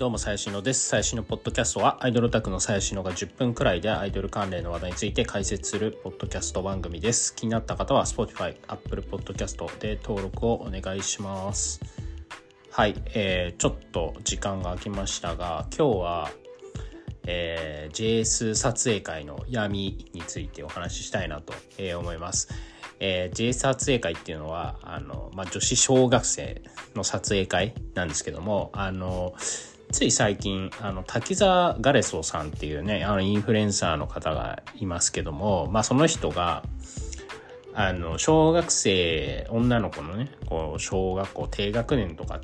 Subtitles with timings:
[0.00, 0.88] どうも、最新のです。
[0.88, 7.34] 最新のポッドキャストは、アイドルオタクの最新のが10分くらいでアイドル関連の話題について解説するポッドキャスト番組です。
[7.34, 11.82] 気になった方は、Spotify、Apple Podcast で登録をお願いします。
[12.70, 16.30] はい、えー、ちょっと時間が空きましたが、今日は、
[17.26, 21.52] えー、JS 撮影会の闇についてお話ししたいなと
[21.98, 22.48] 思います。
[23.00, 26.62] えー、J 撮影会っていうのは、あの、まあ、女子小学生
[26.94, 29.34] の撮影会なんですけども、あの、
[29.92, 36.62] つい最近、あの、滝沢ガレソさんっていうね、あの、インフルエンサーの方がいますけども、まあ、その人が、
[37.74, 42.40] あの、小学生、女の子のね、こう、小学校低学年とか、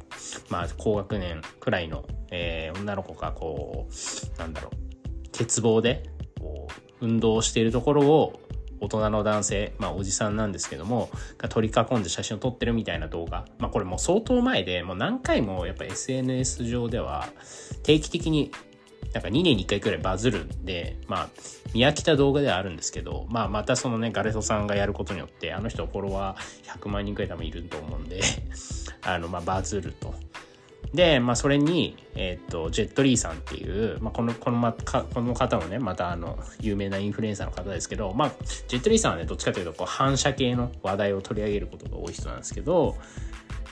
[0.50, 6.02] まあ、高学年くらいの、えー、女の子が、こう、なんだろう、鉄棒で、
[6.40, 6.68] こ
[7.00, 8.40] う、運動しているところを、
[8.80, 13.44] 大人の男性、まあおじさんなんですけども、が取り囲んで写真を撮ってるみたいな動画。
[13.58, 17.28] まあこれもう相当前で、もう何回もやっぱ SNS 上では
[17.82, 18.50] 定期的に
[19.16, 21.28] なんか2年に1回くらいバズるんで、まあ、
[21.72, 28.20] 見飽きた動画ではあるんですけど、まあ、またそのね、ガレソさんがやることによって、あの人フォロワー100万人くらい多分いると思うんで
[29.02, 30.14] あの、まあ、バズると。
[30.94, 38.32] で、まあ、それに、えっ、ー、と、ジェットリーさんっていう、まあ、この、この、ま、かこの方もね、またあの、有名なインフルエンサーの方ですけど、まあ、
[38.68, 42.96] ジェットリーさんはね、どっちかというと、こう、反射系の話題を取り上げることが多い人なんですけど、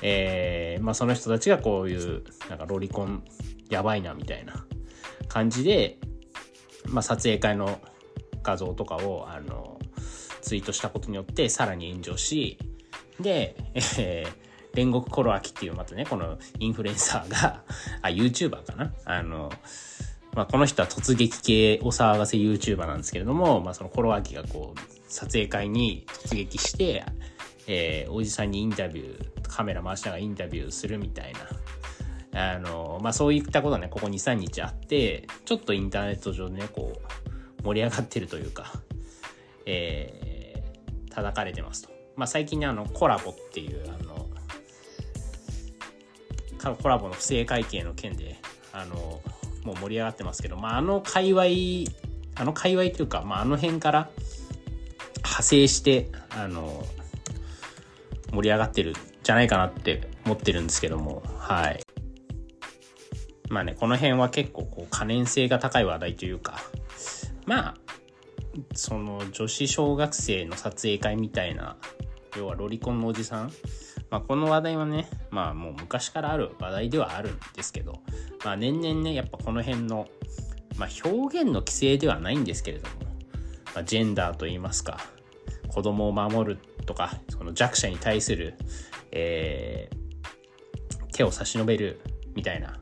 [0.02, 3.22] えー、まあ、その人たちがこういう、なんかロリコン
[3.70, 4.66] やばいな、みたいな
[5.28, 5.98] 感じで、
[6.86, 7.80] まあ、撮影会の
[8.42, 9.78] 画像とかを、あの、
[10.42, 12.58] ツイートしたことによって、さらに炎上し、
[13.20, 13.56] で、
[13.98, 14.43] えー、
[14.74, 17.62] 煉獄コロアキっていうまたね、このインフルエンサーが、
[18.02, 18.92] あ、YouTuber かな？
[19.04, 19.50] あの、
[20.34, 27.04] まあ、この人は突撃系お騒がせ YouTuber なんですけれども、まあ、そのコロアキがこう、撮影会に突撃して、
[27.66, 31.32] えー、おじさんにインタビュー、カメラ回しながらインタビューするみたい
[32.32, 36.92] な、あの、まあ、そういったことはね、ここ2、3日あって、ちょっとインターネット上でね、こ
[37.60, 38.72] う、盛り上がってるというか、
[39.66, 41.90] えー、叩かれてますと。
[42.16, 44.23] まあ、最近ね、あの、コラボっていう、あの、
[46.72, 48.36] コラボの不正会計の件で、
[48.72, 49.20] あの、
[49.64, 51.44] もう盛り上がってますけど、まあ、あの界隈、
[52.36, 54.10] あの界隈というか、まあ、あの辺から
[55.16, 56.84] 派生して、あの、
[58.32, 61.80] 盛り上がってるんじゃないかなって思ってるんですけども、はい。
[63.48, 66.60] まあね、この辺は結構こう可燃性が高い話題というか、
[67.46, 67.74] まあ、
[68.74, 71.76] その女子小学生の撮影会みたいな、
[72.36, 73.52] 要はロリコンのおじさん
[74.14, 78.00] まあ、この話題はね、まあもう昔からある話題ではあるんですけど、
[78.44, 80.06] まあ年々ね、やっぱこの辺の、
[80.76, 82.94] まあ表現の規制ではないんですけれども、
[83.74, 85.00] まあ、ジェンダーといいますか、
[85.66, 88.54] 子供を守るとか、その弱者に対する、
[89.10, 92.00] えー、手を差し伸べる
[92.36, 92.78] みたいな、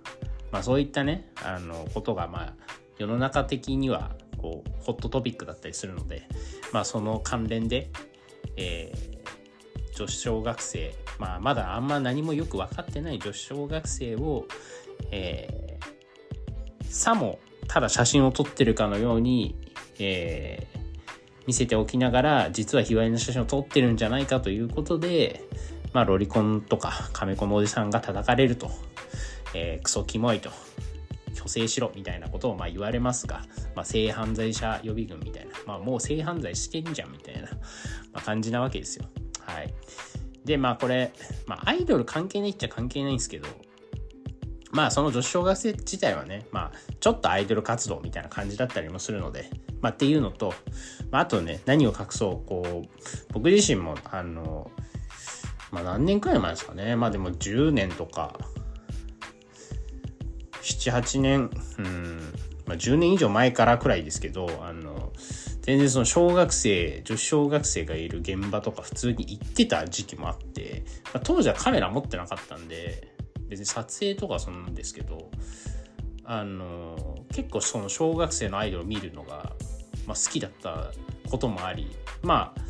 [0.50, 2.54] まあそういったね、あの、ことが、まあ
[2.98, 6.28] 世の中的には、こう、ホットトピックだったりするので、
[6.74, 7.90] まあその関連で、
[8.58, 9.21] えー、
[9.94, 14.46] 女子小学生、まあ、まだあんま何もよく分かってない女子小学生を、
[15.10, 17.38] えー、さも
[17.68, 19.56] ただ写真を撮ってるかのように、
[19.98, 20.80] えー、
[21.46, 25.42] 見せておきながら、実は卑猥な写真を撮ってるんじゃないかということで、
[25.92, 28.70] まあ、ロリコンとか、カメコのおじさんが叩かれると、
[29.54, 30.50] えー、クソキモいと、
[31.34, 33.42] 虚勢しろみたいなことをまあ言われますが、
[33.74, 37.48] まあ、性犯罪者予備軍みたいな、まあ、もう性犯罪してんじゃんみたいな、
[38.12, 39.06] まあ、感じなわけですよ。
[39.46, 39.74] はい。
[40.44, 41.12] で、まあこれ、
[41.46, 43.48] まあアイドル関係ないっちゃ関係ないんですけど、
[44.72, 49.50] まあその女子小学生自体はね、まあちょっとアイドル活動みたいな感じだったりもするので、
[49.80, 50.54] まあっていうのと、
[51.10, 52.88] まああとね、何を隠そう、こう、
[53.32, 54.70] 僕自身も、あの、
[55.70, 58.38] まあ何年くらい前ですかね、まあでも10年とか、
[60.62, 62.32] 7、8年、うん、
[62.66, 65.12] まあ10年以上前からくらいですけど、あの、
[65.62, 73.12] 全然その小学生、女子小学生がいる現場とか普通に行ってた時期もあって、まあ、当時はカメラ持ってなかったんで、
[73.48, 75.30] 別に撮影とかそんなんですけど、
[76.24, 79.52] あの、結構その小学生のアイドルを見るのが、
[80.06, 80.90] まあ、好きだった
[81.30, 82.60] こともあり、まあ、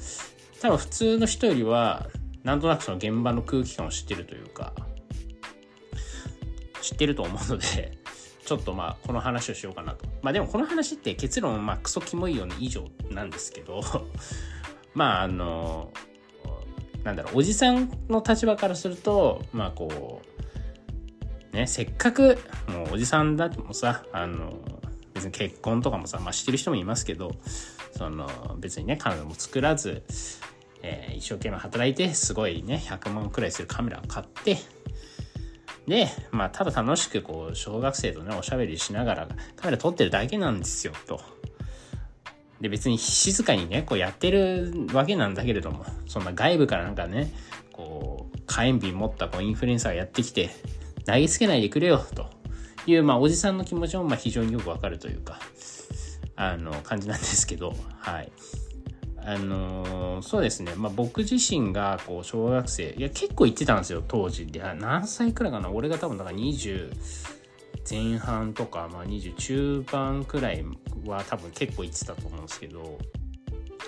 [0.61, 2.09] 多分普通の人よりは、
[2.45, 4.75] なんとなくその現場の空気感を知ってるというか、
[6.83, 8.02] 知ってると思うので、
[8.45, 10.07] ちょっとまあこの話をしようかなと。
[10.23, 13.83] まあでもこの話って結論まあクソキモいよね以上なんですけど
[14.95, 15.93] まああの
[17.05, 20.23] なんだろうおじさんの立場からするとまあこ
[21.53, 24.55] うねせっかくもうおじさんだってもさあの
[25.15, 27.33] 別に結婚とかもさまあしてる人もいますけど
[27.93, 28.29] その
[28.59, 30.03] 別にね彼女も作らず、
[30.83, 34.59] えー、一生懸命働いてすごいね100万くらいするカメラを買って
[35.87, 41.21] で、まあ、ただ楽しくこう、小学生とね、おしゃべりしながらカメラ撮ってるだけなんですよ、と。
[42.61, 47.33] で、別に静かにね、こうやってるわけなんだけれども、そんな外部からなんかね、
[47.73, 50.51] こう、火炎瓶持ったこうインフルエンサーがやってきて、
[51.05, 52.31] 投げつけないでくれよ、と
[52.87, 55.41] いう、まあ、おじさんの気持ちも、まあ、非常によくわかるというか、
[56.37, 58.31] あの、感じなんですけど、はい。
[59.25, 65.71] あのー、そうですね、まあ、僕自身がこう小学生いや結構行ってたんですよ当時で何歳くらいかな？
[65.71, 66.93] 俺が多分だから20
[67.89, 70.65] 前半とか、まあ、20中盤くらい
[71.07, 72.99] は多分結構行ってたと思うんですけど、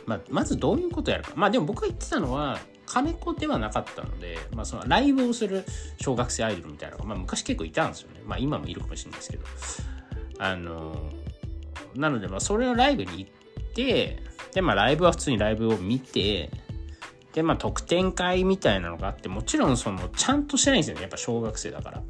[0.06, 1.32] まあ、まずどういうことやるか。
[1.36, 5.64] まあでも僕が言ってたのは金子ではなかったので、まあ、そのライブをする
[6.00, 8.20] 小学生アイドルみたいなのが、まあ、昔結構いたんですよね。
[8.24, 9.44] まあ今もいるかもしれないですけど。
[10.38, 13.43] あのー、なのでまあそれのライブに行って
[13.74, 14.22] で、
[14.62, 16.50] まあ、ライブは普通にライブを見て、
[17.32, 21.02] で、まあ、特典会みたいなのがあって、もちろん、その、ちゃんとしてないんですよね。
[21.02, 22.02] やっぱ小学生だから。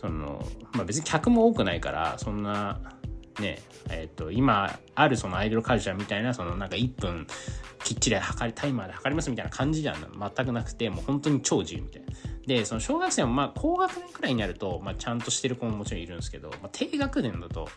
[0.00, 0.42] その、
[0.72, 2.80] まあ、別に客も多くないから、そんな、
[3.40, 7.26] ね、えっ、ー、と、今あるそのアイドルカルチャーみたいな、そのなんか1分
[7.84, 12.08] きっちり測り、タイマーで測りますみたいな感じじゃ全くなくて、もう本当に超自由みたいな。
[12.46, 17.68] で、その小学生もまあ高学年くらいになると、まあちゃんとしてる子ももちろんいるんですけど、まあ、低学年だと、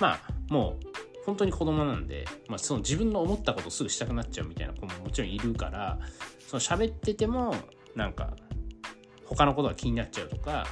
[0.00, 5.98] まあもう本当に子供なんで、まあ、その自分の思ったことすぐしたくなっちゃうみたいな子ももちろんいるから
[6.46, 7.54] その喋ってても
[7.94, 8.30] なんか
[9.26, 10.66] 他のことが気になっちゃうとか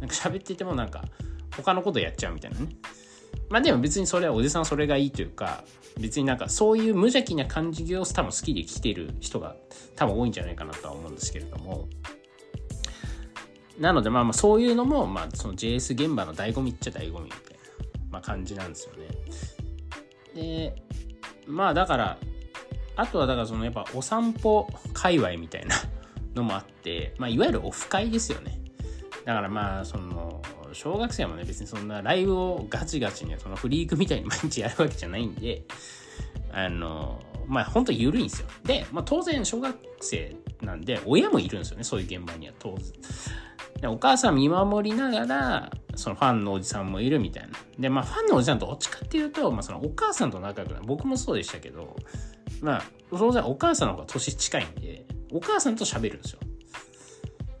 [0.00, 1.04] なんか喋っててもなんか
[1.56, 2.70] 他のことやっちゃうみたいなね
[3.48, 5.62] まあでも別にそれはおじさんそれがいいというか
[6.00, 9.54] 別になんかそういう無邪気な感じを多分好きで来てる人が
[9.94, 11.88] 多分多いんじゃないかなとは思うんですけれども
[13.78, 17.40] なのでまあまあそういうのもまあその JS 現場の醍醐味っちゃ醍醐味みたい
[18.00, 19.61] な、ま、感じなんですよね。
[20.34, 20.74] で、
[21.46, 22.18] まあだから、
[22.96, 25.76] あとはだからそのやっぱお散歩界隈みたいな
[26.34, 28.60] のもあって、まあいわゆるオフ会ですよね。
[29.24, 30.42] だからまあその、
[30.72, 35.64] 小学生もね別にそんなライブをガチガチにそのフリークみたいに毎日やるわけじゃないんで、
[36.52, 38.48] あの、まあ本当緩いんですよ。
[38.64, 43.90] で、まあ当然小学生なんで親もいるんですよね、そういう現場には当然。
[43.90, 47.50] お母さん見守りながら、そのファンのおじさんもいるみたいな。
[47.78, 50.86] で、まあファンのおじさんとどっちかっていうと、まあそのお母さんと仲良くなる。
[50.86, 51.96] 僕もそうでしたけど、
[52.60, 56.40] まあ、当然お母さんの方が年近いんで、お母さんと喋るんですよ。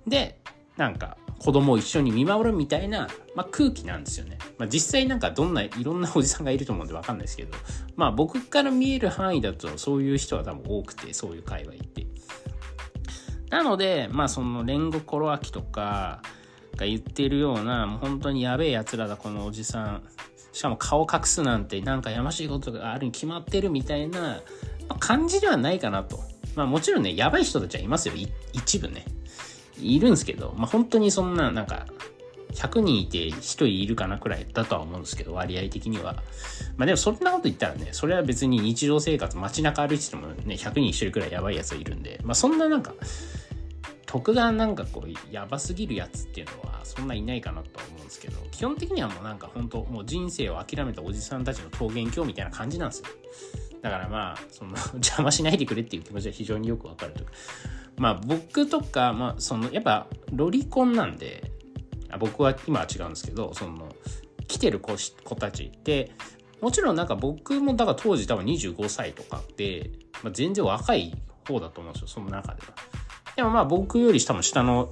[0.06, 0.40] で、
[0.76, 4.38] なんか、子供を一緒に見守るみたいな、まあ、空気なんですよね。
[4.58, 7.56] まあ、実際なんかどんないろんなおじさんがいると思うんでわかんないですけど、
[7.96, 12.06] まあ僕から見える範囲だとそういう人は多分多くて、そういう会話行って。
[13.50, 16.22] なので、まあその煉獄コロアキとか
[16.76, 20.02] が言ってるような、もう本当にやべえ奴らだ、このおじさん。
[20.52, 24.36] しかも顔隠すなんてなんかやましいことがあるに決まってるみたいな、ま
[24.90, 26.20] あ、感じではないかなと。
[26.54, 28.14] まあもちろんね、やばい人たちはいますよ。
[28.52, 29.06] 一部ね。
[29.78, 31.86] いるんですけど、まあ本当にそんな、なんか、
[32.52, 36.22] 100人いて1人いるかなくらいだとは思うんですけど、割合的には。
[36.76, 42.92] まあでもそんなこと言ったらね、それは別に日常生活、街中歩いててもね、100人1人くらいやばいやついるんで、まあそんななんか、
[44.12, 53.06] 特段なんかこうやばすぎるやつっていうのはそんないないかなとは思うんですけど基本的にはもうなんか本当もう人生を諦めたおじさんたちの桃源郷みたいな感じなんですよ
[53.80, 57.32] だからまあその 邪魔しないでくれっていう気持ちは非常によくわかるというか
[57.96, 61.50] まあ僕とかまあそのやっぱロリコンなんで
[62.20, 63.96] 僕は今は違うんですけどその
[64.46, 64.92] 来てる子
[65.24, 66.12] 子たちって
[66.60, 69.90] もちろんなんか僕もだから当時多分25歳とかって、
[70.22, 71.14] まあ、全然若い
[71.48, 72.74] 方だと思うんですよその中では。
[73.36, 74.88] でもまあ僕より多分下の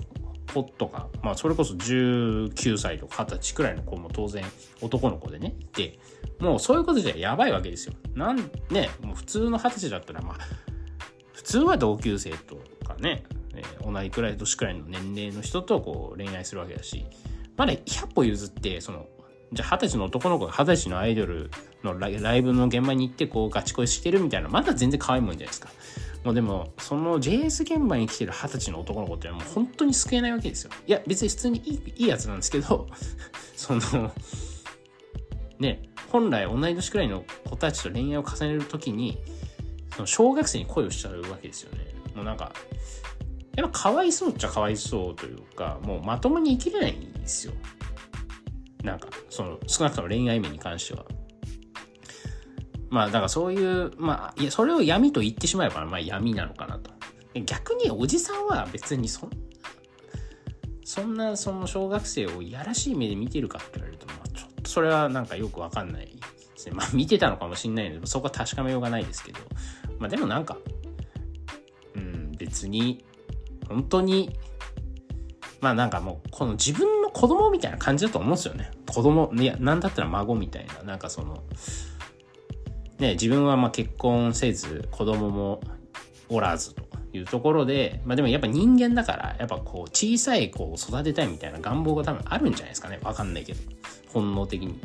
[0.52, 4.44] 子とか、まあそれこそ19歳とか20歳くらいの子も当然
[4.80, 5.98] 男の子でね、いて、
[6.38, 7.94] もうそういうことじゃやばいわけですよ。
[8.14, 10.36] なんね、もう普通の20歳だったらまあ、
[11.32, 12.56] 普通は同級生と
[12.86, 17.04] かね、えー、同じくらい年くらいの年齢の人とこう恋愛するわけだし、
[17.56, 19.06] まだ100歩譲って、その、
[19.52, 21.50] じゃあ二十歳の男の子が二十歳のアイドル
[21.82, 25.68] のライブの現場に行ってこうガチ恋してるみたいな、まだ全然可愛いもんじゃないですか。
[26.24, 30.70] もうでも、その JS 現場に来てる二十歳の男の子ってもう本当に救えないわけですよ。
[30.86, 32.86] いや、別に普通にいいいいやつなんですけど、
[33.56, 34.12] その、
[35.58, 39.18] ね、本来同い年くらいの子たちと恋愛を重ねるときに、
[39.94, 41.86] その小学生に恋をしちゃうわけですよね。
[42.14, 42.52] もうなんか、
[43.56, 47.54] やっぱかわいそうっちゃかわいそうというか、もうまともに生きれないんですよ。
[48.84, 51.04] なんか、その、少なくとも恋愛面に関しては。
[52.90, 56.90] まあだからそういう、まあ、いや、それを闇と言ってしまえば、まあ闇なのかなと。
[57.46, 59.36] 逆におじさんは別にそんな、
[60.84, 66.12] そんなその小学生をいやらしい目で見てるかって言われると、まあちょっとそれはなんかよくわかんないで
[66.56, 66.72] すね。
[66.74, 69.38] まあ見てたのかもしんないので、そこは確かめようがないですけど、
[70.00, 70.58] まあでもなんか、
[71.94, 73.04] うん、別に、
[73.68, 74.36] 本当に、
[75.60, 78.72] まあなんかもう、この自分の子供みたいな感じだと思うんですよね。
[78.88, 81.44] 子供、いや、なんだったら孫みたいな、なんかその、
[83.00, 85.60] ね、自分はま結婚せず、子供も
[86.28, 93.00] おらずというところで、まあでもやっぱ人間だから、やっぱこう小さい子を育てたいみたいな願望が多分あるんじゃないですかね。
[93.02, 93.60] わかんないけど。
[94.12, 94.78] 本能的に。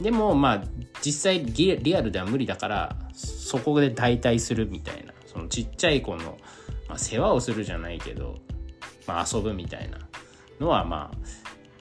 [0.00, 0.64] でもまあ
[1.02, 5.12] 実際リアルでは無理だから、そこで代替するみたいな。
[5.26, 6.38] そのちっちゃい子の、
[6.88, 8.36] まあ、世話をするじゃないけど、
[9.06, 9.98] まあ遊ぶみたいな
[10.60, 11.10] のはま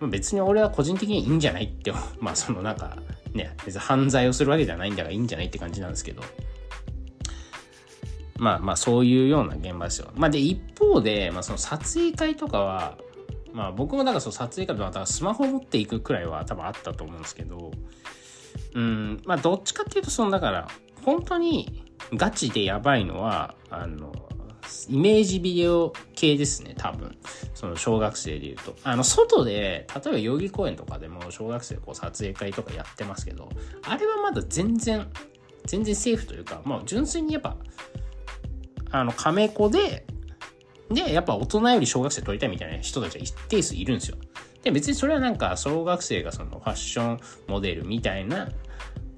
[0.01, 2.97] あ、別に俺は個人的にいいんじゃないって、まあそのなんか
[3.33, 6.21] ね、別に犯罪をするわけじゃないんだからいいんじゃないって感じなんですけど、
[8.37, 10.11] まあまあそういうような現場ですよ。
[10.15, 12.97] まあで一方で、まあその撮影会とかは、
[13.53, 17.71] まあ僕もだからその撮影会とかスマホ持っていくくらいは多分あったと思うんですけど、
[18.73, 20.67] うん、まあどっちかっていうとそのだから
[21.03, 24.13] 本当にガチでやばいのは、あの、
[24.89, 27.17] イメージビデオ系ですね、多分。
[27.53, 28.75] その小学生で言うと。
[28.83, 33.49] あの、外で、例えば代々木公園とかでも小学生こう撮影会とかやってますけど、
[33.83, 35.07] あれはまだ全然、
[35.65, 37.57] 全然セーフというか、もう純粋にやっぱ、
[38.91, 40.05] あの、カメ子で、
[40.89, 44.17] で、やっぱ大人より小学生撮りたいみたいな人たちは一定数いるんですよ。
[44.63, 48.49] で、別にそれはなんか小学生がそのファッションモデルみたいな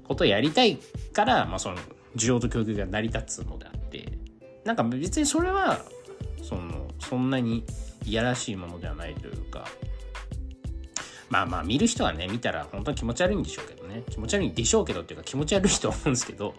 [0.04, 0.78] ことをやりたい
[1.12, 1.76] から、まあその
[2.16, 4.18] 需要と供給が成り立つのであって、
[4.64, 5.80] なんか別にそれは、
[6.42, 7.64] その、そんなに
[8.04, 9.66] いやらしいものではないというか、
[11.28, 14.02] まあまあ見る人はね、見たら本当に気持ち悪いんでしょうけどね。
[14.10, 16.54] 気持ち悪いんでしょうけどっていうか気持ち悪いと思うんですけど、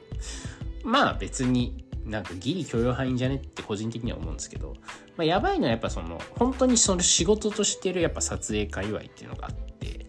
[0.83, 4.73] まあ別になんかギリ許容範囲じゃねって個人的には思うんですけど、
[5.17, 10.05] まあ、やばいのはやっぱその、本当にその仕事としてるやっぱ撮影界隈っていうのがあって、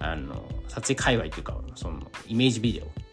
[0.00, 3.07] あの、撮影界隈っていうか、その、イメージビデオ。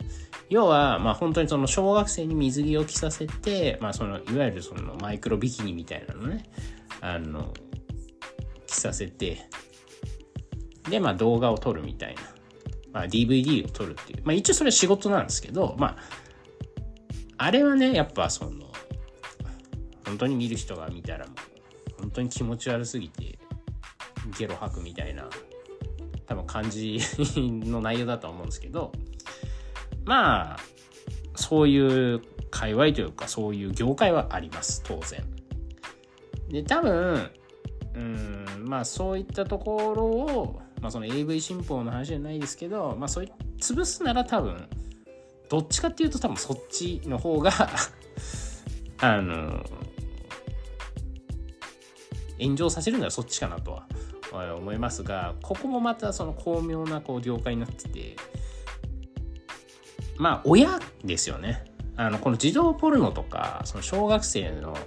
[0.50, 6.44] 要は、まあ本当にその小学生に水着を着させて、まあその、いわゆるそのマイクロビキニみたいなのね、
[7.02, 7.54] あの、
[8.68, 9.50] 着させて、
[10.90, 12.22] で、まあ動画を撮るみたいな。
[12.94, 14.22] まあ DVD を撮るっていう。
[14.24, 15.98] まあ一応それは仕事なんですけど、まあ
[17.38, 18.72] あれはね、やっぱその、
[20.06, 21.34] 本当に見る人が見たらも
[21.98, 23.38] う、本当に気持ち悪すぎて、
[24.38, 25.30] ゲロ吐くみたいな、
[26.28, 27.00] 多分感じ
[27.38, 28.94] の内容だと思うんですけど、
[30.06, 30.58] まあ、
[31.36, 32.22] そういう
[32.52, 35.24] 界隈というか、そういう業界はあります、当然。
[36.50, 37.30] で、多分、
[37.96, 44.68] うん、まあそういったところを、まあその AV 新法の話じゃないですけど、まあそうい潰すなら多分、
[45.50, 47.52] どっちかっていうと多分そっちの方が
[49.00, 49.64] あの、
[52.40, 53.82] 炎上させるならそっちかなと
[54.32, 58.16] は思いますが、ここもまたその巧妙なこう業界になってて、
[60.18, 61.66] まあ親ですよね。
[61.98, 64.78] あの、この児童ポルノとか、その小学生の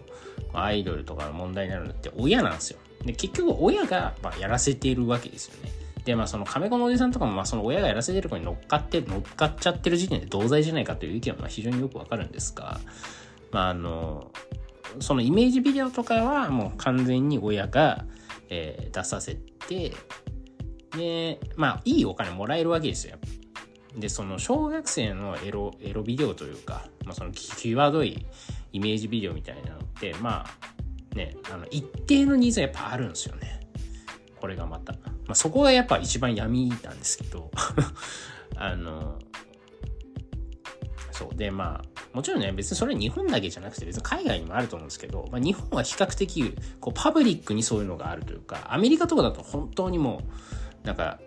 [0.52, 2.78] アイドルとかの問題になるのって親なんですよ。
[3.04, 5.70] で、結局親がまやらせているわけですよね。
[6.04, 12.80] で、まあその亀子のおじさんとかも、まあその親がやらせてる子に乗っかって、乗っかっちゃってる時点で同罪じゃないかという意見はまあ非常によくわかるんですが、
[13.52, 14.30] まああの、
[15.00, 18.04] そのイメージビデオとかはもう完全に親が、
[18.48, 19.92] えー、出させて、
[20.96, 23.18] で、まあいいお金もらえるわけですよ。
[23.96, 28.26] で、その小学生のエロ、エロビデオというか、まあその際どい
[28.72, 33.60] イメージビデオみたいなのって、まあね、あの一定のニーズはやっぱあるんですよね。
[34.40, 34.92] これがまた。
[34.92, 37.50] まあ、そこがやっぱ一番闇なんですけど
[38.56, 39.18] あの、
[41.12, 41.36] そう。
[41.36, 50.22] で、まあ、もちろんね、別にそれは日本だけじゃなくて、別に海外にもあると思うんですけど、まあ、日本は比較的、こう、パブリックにそういうのがあるというか、アメリカとかだと本当にも
[50.82, 51.20] う、なんか、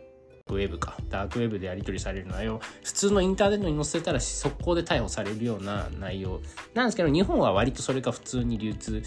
[0.50, 6.42] ウェブか、ダークウェブでやり取りされる内容、普通のインターネットに載せたら速攻で逮捕されるような内容
[6.74, 9.02] なんですけど、日本は割とそれが普通に流通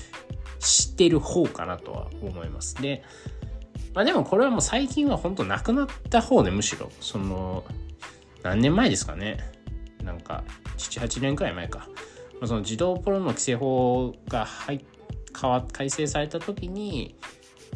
[0.61, 2.75] してる方かなとは思います。
[2.81, 3.03] で、
[3.95, 7.65] まあでもこれはもう最近は本当なくなった方でむしろ、その、
[8.43, 9.39] 何年前ですかね。
[10.03, 10.45] なんか、
[10.77, 11.89] 7、8年くらい前か。
[12.45, 14.85] その児童ポロの規制法が入
[15.41, 17.17] 変わ改正された時に、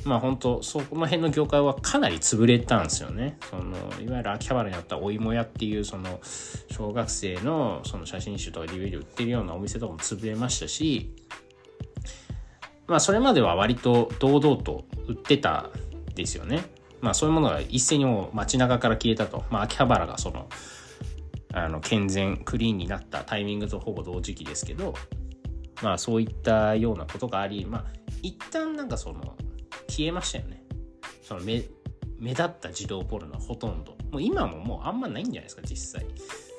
[0.05, 3.39] まあ本当そこの辺の業界はかなり潰れたんですよね。
[3.51, 6.21] その、いわゆる秋葉原にあったお芋屋っていう、その、
[6.71, 11.15] 小学生のその写真集とか DVD 売ってるようなお店とかも潰れましたし、
[12.87, 15.71] まあそれまでは割と堂々と売ってた
[16.15, 16.65] ですよね。
[17.01, 19.45] まあそういうものが一斉にもう街中から消えたと。
[19.51, 20.49] まあ秋葉原がその、
[21.53, 24.95] あの、健全、クリーンになったタイミングとほぼ同時期ですけど、
[25.83, 27.85] まあそういったようなことがあり、まあ
[28.23, 29.37] 一旦なんかその、
[29.89, 30.63] 消えましたよね。
[31.23, 31.65] その目、
[32.19, 33.97] 目立った児童ポルノはほとんど。
[34.11, 36.07] もう今ももうあんまないんじゃないですか、実際。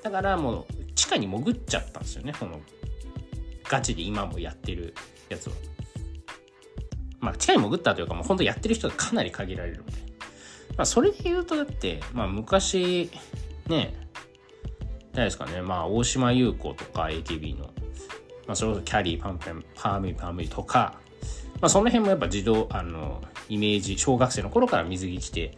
[0.04, 2.62] だからもう地下に潜っちゃったんですよね、この
[3.70, 4.94] ガチで今もやってる
[5.30, 5.54] やつは。
[7.20, 9.92] まあ、地下に潜ったというか、もう本当やってる人がかなり限られるので。
[10.78, 13.10] まあ、それで言うと、だって、まあ、昔、
[13.68, 13.94] ね、
[15.14, 17.66] 誰ですかね、まあ、大島優子とか AKB の、
[18.48, 21.00] まあ、それこそキャリー、パンペン、パーミー、パーミーとか、
[21.62, 25.58] まあ、その辺もやっぱ自動、あの、イメージ、小学生の頃から水着着て、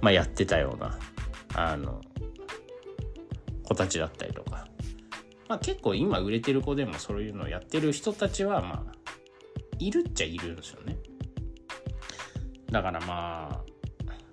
[0.00, 0.98] まあ、やってたような、
[1.54, 2.00] あの、
[3.62, 4.66] 子たちだったりとか。
[5.48, 8.96] まあ、結構今売れてる子でもそういうのをやってる人たちは、まあ、
[9.78, 10.96] いるっちゃいるんですよね。
[12.70, 13.76] だからまあ、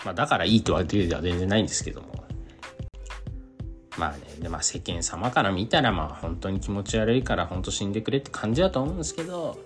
[0.05, 2.07] まあだからいいとは言うでは全然ないんですけども。
[3.97, 9.59] まあね、でまあ世間様から見たらまあ本当に気持ち悪いから本当死んでくれって感じだと思うんですけど、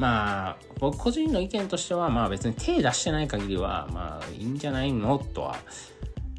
[0.00, 5.18] まあ僕個人の意見としてはまあ別に手出してない限りはまあいいんじゃないの？
[5.18, 5.56] とは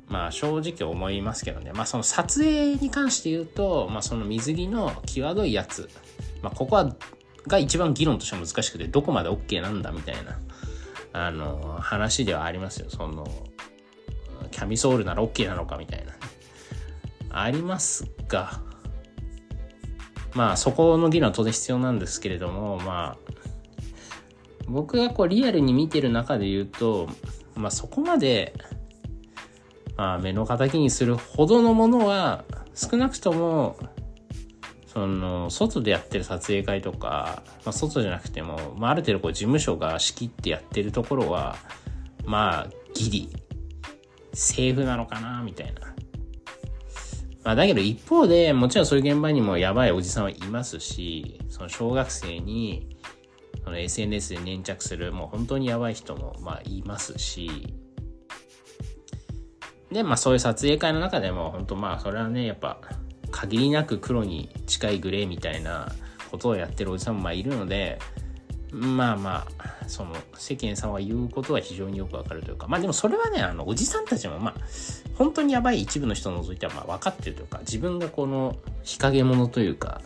[0.08, 1.72] まあ正直思いますけどね。
[1.72, 5.90] まあその撮影に関して言うと、まあその水着の際どいやつ、
[6.42, 6.96] まあここは
[7.48, 10.40] が一番議論として難しくて、どこまで OK なんだみたいな、
[11.14, 12.90] あの、話ではありますよ。
[12.90, 13.28] その、
[14.52, 16.14] キャミソールなら OK なのかみたいな。
[17.30, 18.60] ありますが、
[20.34, 23.32] まあそこの議論は当然必要なんですけれども、まあ、
[24.68, 27.08] 僕がこうリアルに見てる中で言うと、
[27.56, 28.54] まあそこまで、
[29.98, 33.78] まあ目の敵にするほどのものは少なくとも
[34.94, 41.56] その、外でやってる撮影会とか、まあ、外じゃなくても、まあ、ある程度こう事務所が仕切ってやってるところは、
[42.26, 43.30] まあ、ギリ、
[44.34, 45.96] セーフなのかな、みたいな。
[47.46, 52.91] まあ、だけど一方で、もちろんそういう現場にもやばいおじさんはいますし、その小学生に、
[53.64, 57.76] その SNS で粘着する、もう本当にやばい人も、まあ、いますし、
[59.92, 62.80] で、まあそういう撮影会の中でも、本当まあそれはね、やっぱ、
[63.30, 65.92] 限りなく黒に近いグレーみたいな
[66.30, 68.00] ことをやってるおじさんもまあいるので、
[68.72, 74.56] まあまあ、その世間さんは言うことは非常によくわかるというか、まあでもそれはね、あの、おじさんたちもまあ、
[75.16, 80.02] 本当にやばい一部の人を除いてはまあ分かってるというか、自分がこの日陰者というか、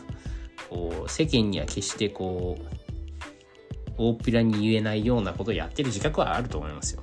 [0.70, 2.85] こう、世間には決してこう、
[3.98, 7.02] 大っぴらに言えないようなことをやってる自覚はあると思いますよ。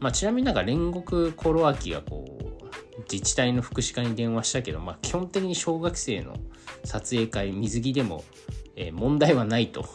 [0.00, 2.46] まあちなみになんか煉獄コロアキがこう、
[3.10, 6.34] 自治体の福祉課に電話したけど、まあ、基本的に小学生の
[6.84, 8.24] 撮影会、水着でも、
[8.74, 9.86] えー、問題はないと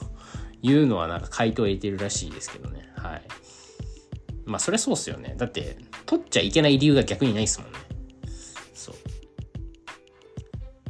[0.61, 2.89] いうのはなんか回答を得てるらしいですけどね。
[2.95, 3.21] はい。
[4.45, 5.35] まあ、そりゃそうっすよね。
[5.37, 7.79] だって、取っちゃいけない理由が逆にないっすもんね。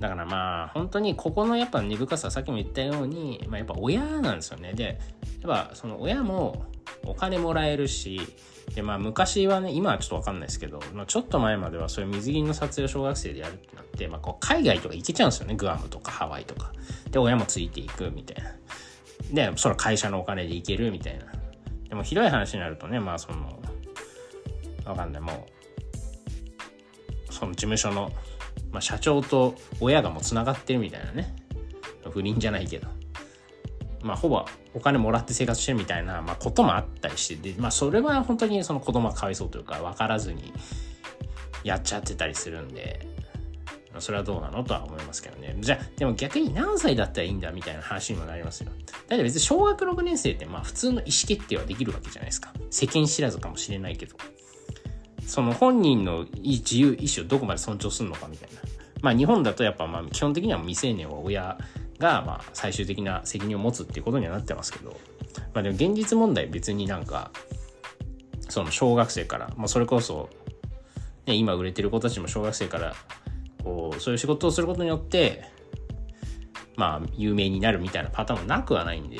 [0.01, 4.73] だからまあ、本当にここのやっぱ根深さ、さっきも言ったように、まあやっぱ親なんですよね。
[4.73, 6.65] で、やっぱその親も
[7.05, 8.19] お金もらえるし、
[8.73, 15.53] で、まあ昔はね、今はちょっとわかんないですけど、まあ、ちょっと前まではそういう水着の撮影を小学生でやるってなって、まあこう海外とか行けちゃうんですよね。
[15.53, 16.73] グアムとかハワイとか。
[17.11, 19.51] で、親もついていくみたいな。
[19.51, 21.25] で、その会社のお金で行けるみたいな。
[21.89, 23.59] でもひどい話になるとね、まあその、
[24.83, 25.47] わかんない、も
[27.29, 28.11] う、その事務所の、
[28.71, 31.35] まあ社長と親がもう繋がってるみたいなね。
[32.09, 32.87] 不倫じゃないけど。
[34.03, 40.53] まあ、ほぼお金もらって生活してるみたいな、まあ、こともあったりして、で、まあ、それは本当にその子供がかわいそうというか、分からずに
[41.63, 43.07] やっちゃってたりするんで、
[43.99, 45.55] それはどうなのとは思いますけどね。
[45.59, 48.71] じゃあ、でも逆に何歳だったらいいんだみたいな話にもなりますよ。
[49.07, 52.53] だって別に小学6年生ってまあ普通の意思決定はできるわけじゃないですか。
[52.69, 54.15] 世間知らずかもしれないけど。
[55.31, 58.59] その本人の自由意志をどこまで尊重するのかみたいな。
[59.01, 61.57] まあ日本だとやっぱまあ基本的には未成年は親
[61.99, 64.99] が、まあ、最終的な責任を持つっていうことにはなってますけど、
[65.53, 67.31] まあでも現実問題別になんか、
[68.49, 70.29] その小学生から、まあそれこそ、
[71.25, 72.93] ね、今売れてる子たちも小学生から、
[73.63, 75.45] こう、そういう仕事をすることによって、
[76.75, 79.17] まあ、有名になるみたいなパターンもなくはないんで、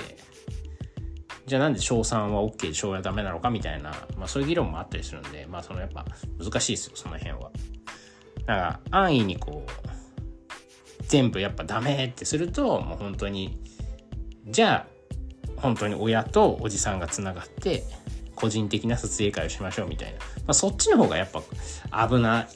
[1.45, 6.05] じゃあなんで小3は OK で小4はダメなのかみたいな、まあそういう議論もあったりするんで、まあそのやっぱ
[6.39, 7.51] 難しいですよ、その辺は。
[8.45, 9.91] だから安易にこう、
[11.07, 13.59] 全部やっぱダメってすると、もう本当に、
[14.47, 17.83] じゃあ、本当に親とおじさんがつながって、
[18.35, 20.19] 個人的な撮影会をしましょうみたいな。
[20.19, 22.47] まあ、そっちの方がやっぱ危な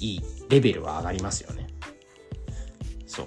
[0.00, 1.66] いレベルは上がりますよね。
[3.06, 3.26] そう。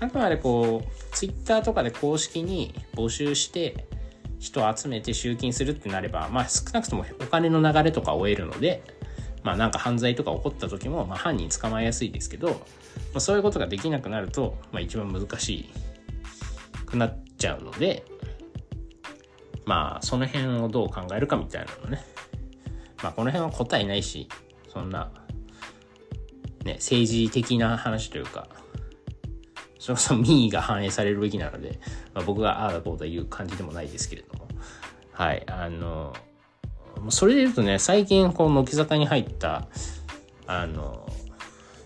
[0.00, 3.86] あくまでこう、ツイッターとかで公式に募集して、
[4.38, 8.82] 人を集めて集金するってなれば、まあ少なくともお金の流れとかを終えるので、
[9.42, 15.70] まあなんか犯罪とか起こった時も、まあ犯人捕まえやすいですけど、まあ、そういうことができなくなると、まあ、一番難し
[16.84, 18.04] くなっちゃうので、
[19.64, 22.04] まあ、その辺をどう考えるかみたいなのね。
[23.02, 24.28] まあ、この辺は答えないし、
[24.68, 25.10] そんな、
[26.64, 28.48] ね、政治的な話というか、
[29.86, 31.78] それこそ民意が反映されるべきなので、
[32.12, 34.48] まあ、僕がああだこうだ言う感じでもないですけれども。
[35.12, 35.44] はい。
[35.46, 36.12] あの、
[37.08, 39.68] それで言うとね、最近こう、乃木坂に入った、
[40.48, 41.08] あの、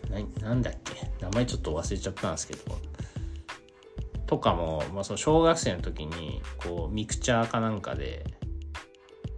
[0.09, 1.11] な、なんだっけ？
[1.21, 2.63] 名前ちょっと忘れちゃったんですけど、
[4.27, 8.25] とかも、まあ、その小学生の時に、こう、ミクチャーかなんかで、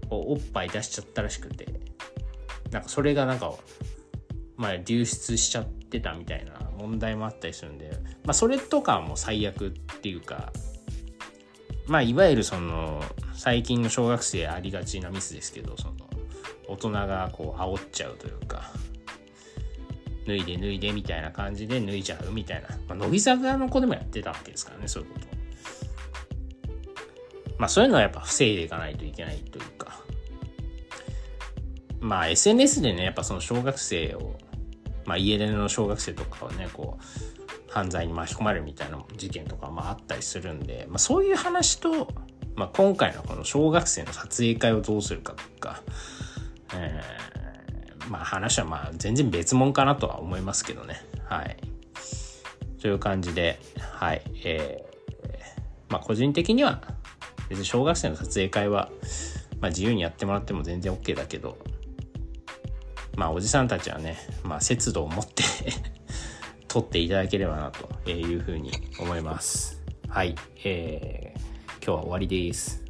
[0.09, 1.67] こう、おっぱい出しちゃったらしくて、
[2.71, 3.53] なんかそれがなんか、
[4.57, 7.91] まあ、流出しちゃってたみたいな問題もあったりするんで、
[8.25, 10.53] まあ、それとかも最悪っていうか、
[11.87, 13.03] まあ、いわゆるその、
[13.35, 15.95] 最近の小学生ありがちなミスですけど、その、
[16.69, 18.71] 大人がこう、煽っちゃうというか、
[20.27, 22.69] 脱いで脱いでみたいな感じで脱いじゃうみたいな。
[22.89, 25.33] まあ、乃木坂の子でもやってたわけですからね、そういうこと。
[27.63, 30.01] まあそういうのはやっぱ防いでいかないといけないというか。
[32.01, 34.35] まあ SNS でね、やっぱその小学生を、
[35.13, 42.09] まあ家出の小学生とかをね、こう、犯罪に巻き込まれるみたいな事件とかまああったりするんで、まあそういう話と、
[42.55, 45.83] まあ今回のこの小学生の撮影会をどうするかとか、
[46.75, 51.05] えーまあ話はまあ全然別物かなとは思いますけどね。
[51.25, 51.57] はい。
[52.81, 54.23] という感じで、はい。
[54.45, 56.83] えー、まあ個人的には
[57.49, 58.91] 別に小学生の撮影会は、
[59.61, 61.59] まあ自由にやってもらっても全然 OK だけど、
[63.17, 65.45] まあおじさんたちはね、まあ節度を持って
[66.69, 69.83] 取っていただければなというふうに思います。
[70.09, 70.35] はい。
[70.65, 71.41] えー、
[71.77, 72.82] 今日は終わりです。